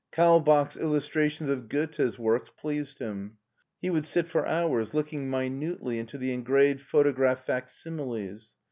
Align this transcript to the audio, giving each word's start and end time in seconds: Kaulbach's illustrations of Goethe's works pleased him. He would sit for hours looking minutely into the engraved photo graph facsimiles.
Kaulbach's 0.11 0.77
illustrations 0.77 1.51
of 1.51 1.69
Goethe's 1.69 2.17
works 2.17 2.49
pleased 2.59 2.97
him. 2.97 3.37
He 3.79 3.91
would 3.91 4.07
sit 4.07 4.27
for 4.27 4.47
hours 4.47 4.95
looking 4.95 5.29
minutely 5.29 5.99
into 5.99 6.17
the 6.17 6.33
engraved 6.33 6.81
photo 6.81 7.11
graph 7.11 7.45
facsimiles. 7.45 8.55